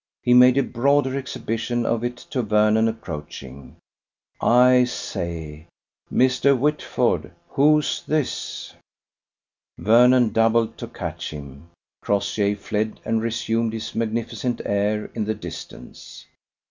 [0.23, 3.75] He made a broader exhibition of it to Vernon approaching:
[4.41, 5.67] "I say.
[6.11, 6.57] Mr.
[6.57, 8.73] Whitford, who's this?"
[9.77, 11.69] Vernon doubled to catch him.
[12.01, 16.25] Crossjay fled and resumed his magnificent air in the distance.